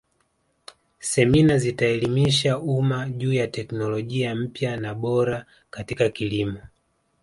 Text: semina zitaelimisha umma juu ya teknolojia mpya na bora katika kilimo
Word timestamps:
semina 0.99 1.57
zitaelimisha 1.57 2.59
umma 2.59 3.09
juu 3.09 3.33
ya 3.33 3.47
teknolojia 3.47 4.35
mpya 4.35 4.77
na 4.77 4.93
bora 4.95 5.45
katika 5.69 6.09
kilimo 6.09 6.59